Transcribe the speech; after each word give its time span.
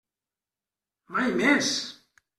Mai 1.17 1.31
més! 1.43 1.73